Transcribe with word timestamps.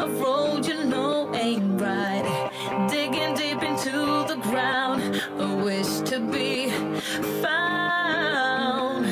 a 0.00 0.08
road 0.22 0.66
you 0.66 0.84
know 0.84 1.30
ain't 1.34 1.78
right. 1.80 2.24
Digging 2.88 3.34
deep 3.34 3.62
into 3.62 4.24
the 4.30 4.38
ground, 4.42 5.22
a 5.38 5.48
wish 5.62 6.00
to 6.10 6.20
be 6.20 6.70
found. 7.42 9.04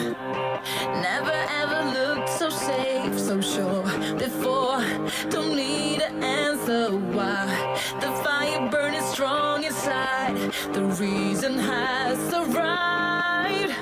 Never 1.09 1.39
ever 1.61 1.81
looked 1.99 2.31
so 2.31 2.49
safe, 2.49 3.19
so 3.19 3.41
sure 3.41 3.83
before. 4.17 4.81
Don't 5.29 5.55
need 5.57 6.01
an 6.01 6.23
answer 6.23 6.97
why. 7.15 7.47
The 8.01 8.11
fire 8.25 8.71
burning 8.71 9.03
strong 9.03 9.65
inside, 9.65 10.37
the 10.73 10.85
reason 10.85 11.59
has 11.59 12.19
arrived. 12.33 13.73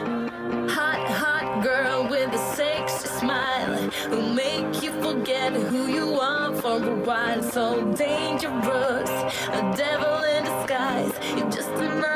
Hot, 0.76 1.02
hot 1.22 1.62
girl 1.62 2.08
with 2.10 2.34
a 2.34 2.42
sexy 2.56 3.08
smile 3.20 3.74
who 4.10 4.34
make 4.34 4.82
you 4.82 4.90
forget 5.00 5.52
who 5.52 5.86
you 5.86 6.06
are 6.14 6.15
the 6.78 6.94
wine 7.06 7.42
so 7.42 7.82
dangerous, 7.92 9.10
a 9.48 9.74
devil 9.76 10.22
in 10.24 10.44
disguise. 10.44 11.12
You're 11.36 11.50
just 11.50 11.70
another. 11.70 12.15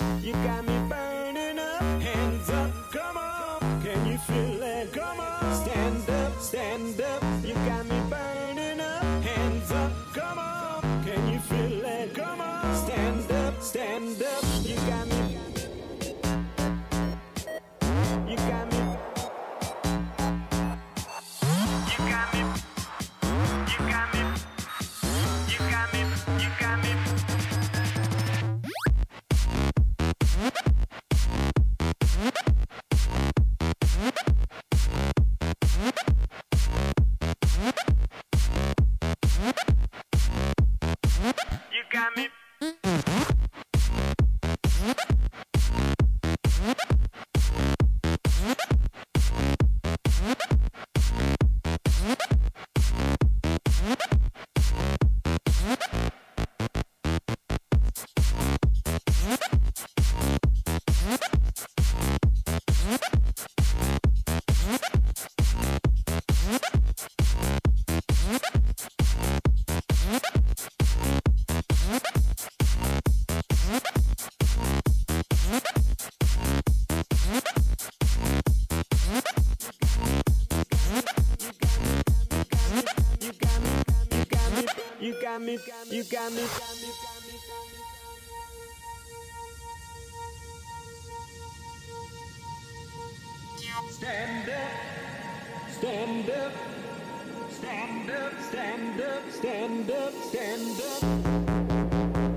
You 0.00 0.32
got 0.32 0.64
me 0.64 0.78
burning 0.88 0.99
got 85.20 85.42
me, 85.42 85.52
you 85.52 85.58
got 85.58 85.86
me, 85.88 86.02
got 86.02 86.32
me, 86.32 86.42
got 86.42 86.76
me, 86.76 86.88
got 87.02 87.22
me. 87.26 87.34
Stand 93.90 94.48
up, 94.48 94.70
stand 95.70 96.30
up, 96.30 96.52
stand 97.50 98.10
up, 98.10 98.32
stand 98.48 99.00
up, 99.00 99.30
stand 99.30 99.90
up, 99.90 100.12
stand 100.30 100.80
up. 102.24 102.29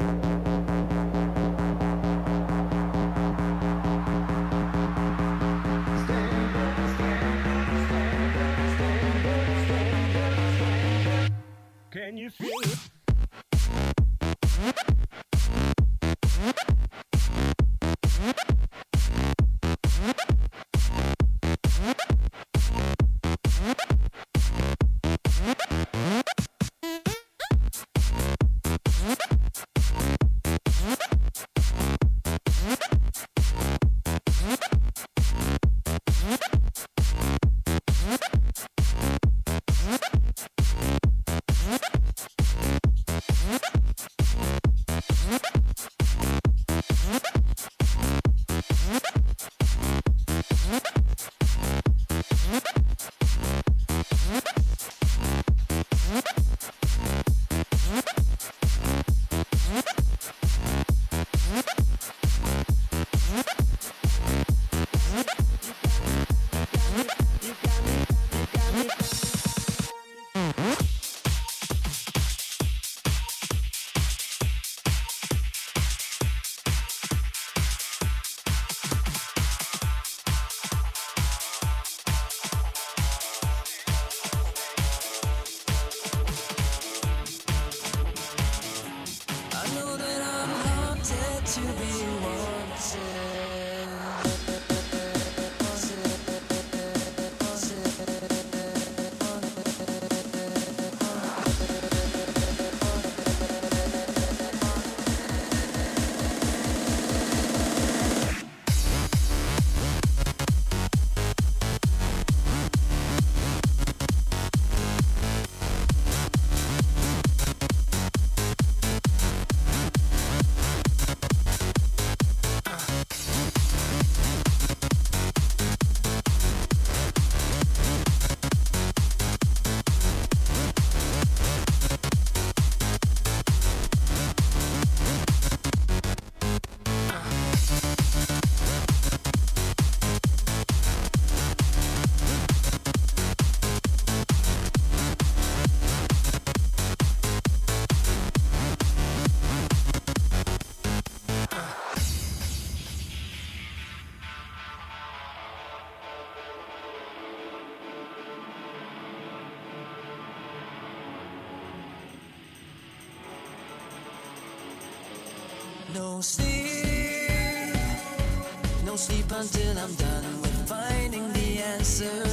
until 169.44 169.78
I'm 169.78 169.94
done 169.96 170.42
with 170.42 170.70
finding 170.70 171.34
the 171.34 171.60
answer. 171.60 172.24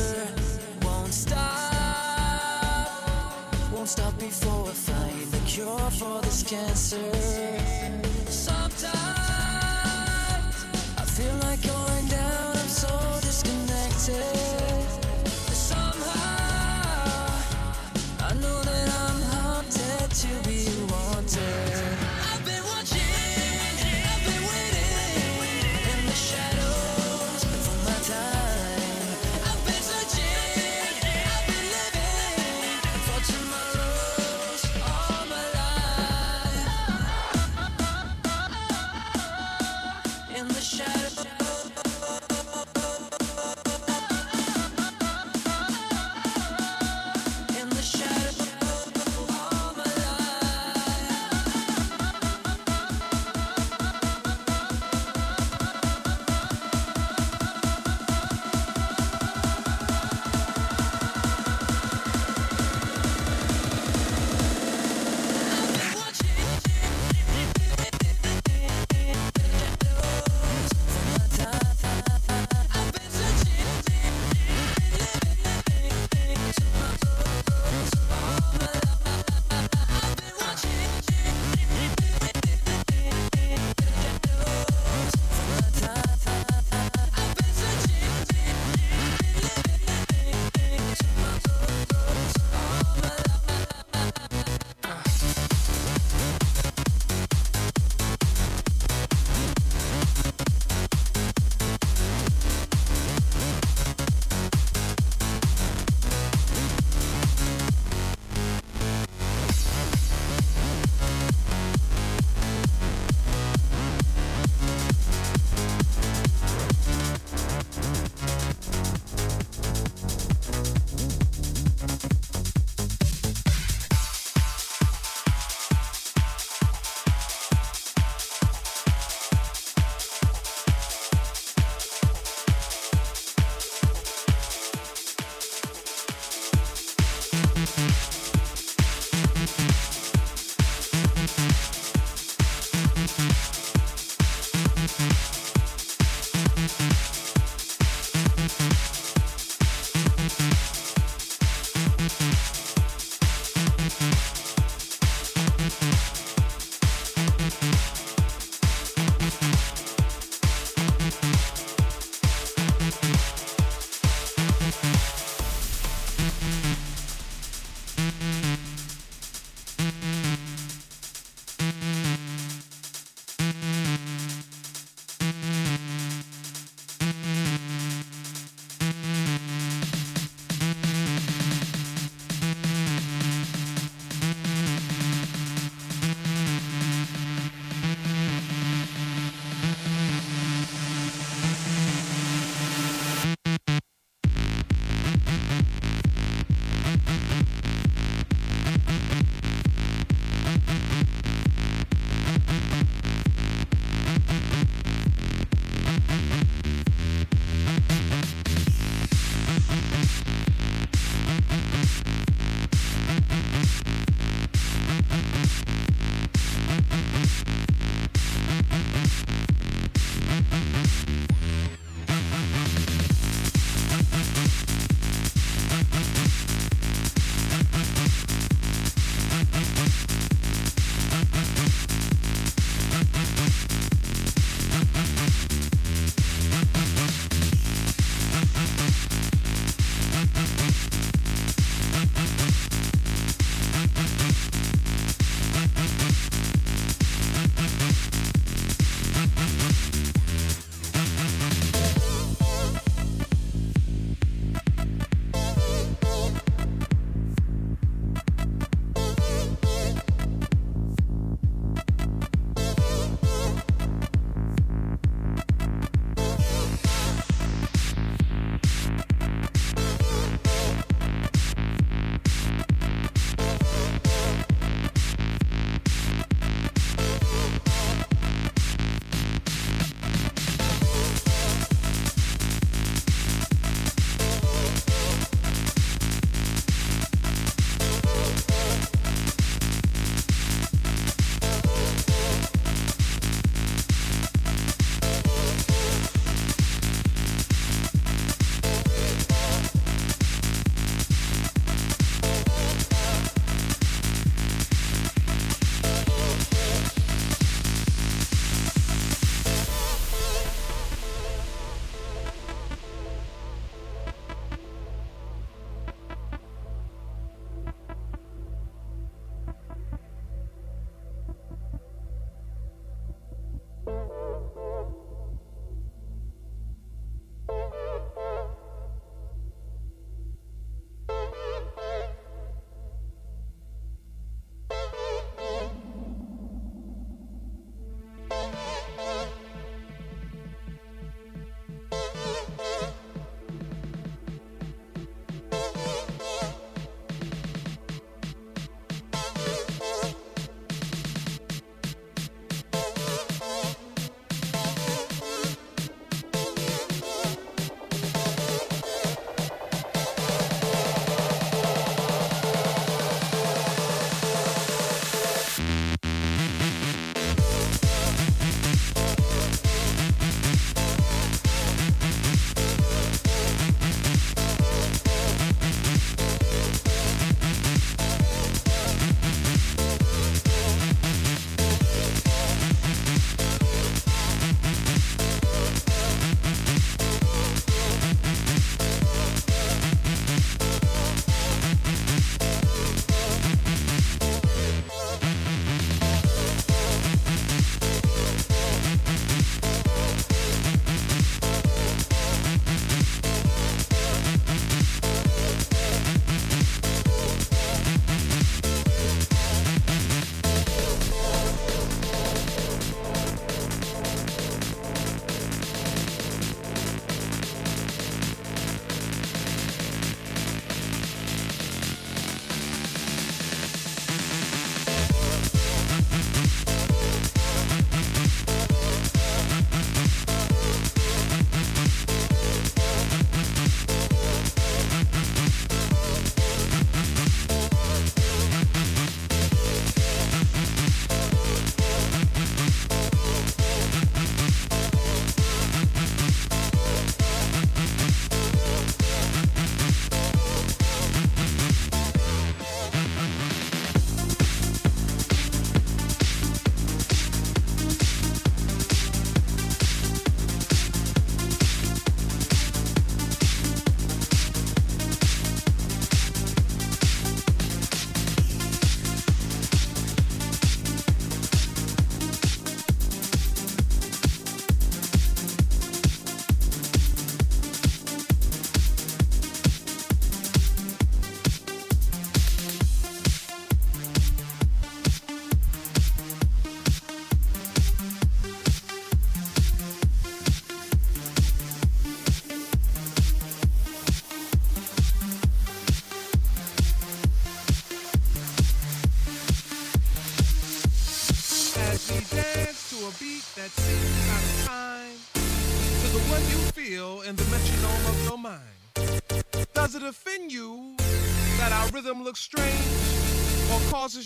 Won't 0.82 1.12
stop, 1.12 1.42
won't 3.72 3.88
stop 3.88 4.16
before 4.16 4.68
I 4.68 4.72
find 4.72 5.32
the 5.32 5.40
cure 5.44 5.90
for 5.90 6.20
this 6.22 6.44
cancer. 6.44 7.39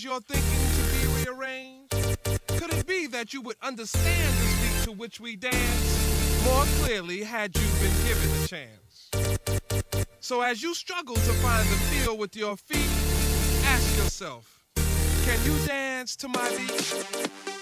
Your 0.05 0.21
thinking 0.21 0.45
to 0.77 0.83
be 0.93 1.25
rearranged? 1.25 1.91
Could 2.59 2.75
it 2.75 2.87
be 2.87 3.07
that 3.07 3.33
you 3.33 3.41
would 3.41 3.57
understand 3.63 4.35
this 4.35 4.61
beat 4.61 4.85
to 4.85 4.93
which 4.93 5.19
we 5.19 5.35
dance 5.35 6.45
more 6.45 6.65
clearly 6.81 7.23
had 7.23 7.57
you 7.57 7.67
been 7.81 8.07
given 8.07 8.43
a 8.43 8.47
chance? 8.47 9.11
So 10.21 10.43
as 10.43 10.63
you 10.63 10.75
struggle 10.75 11.15
to 11.15 11.33
find 11.41 11.67
the 11.69 11.77
feel 11.77 12.19
with 12.19 12.37
your 12.37 12.57
feet, 12.57 12.91
ask 13.65 13.97
yourself, 13.97 14.63
can 15.25 15.43
you 15.45 15.67
dance 15.67 16.17
to 16.17 16.29
my 16.29 16.51
beat? 16.51 17.54